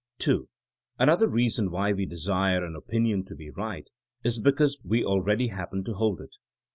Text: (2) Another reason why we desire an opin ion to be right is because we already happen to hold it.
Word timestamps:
(2) 0.17 0.49
Another 0.97 1.27
reason 1.27 1.69
why 1.69 1.93
we 1.93 2.07
desire 2.07 2.65
an 2.65 2.75
opin 2.75 3.05
ion 3.05 3.23
to 3.23 3.35
be 3.35 3.51
right 3.51 3.91
is 4.23 4.39
because 4.39 4.79
we 4.83 5.05
already 5.05 5.49
happen 5.49 5.83
to 5.83 5.93
hold 5.93 6.19
it. 6.19 6.37